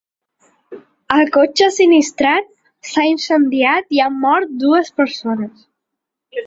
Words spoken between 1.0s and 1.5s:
El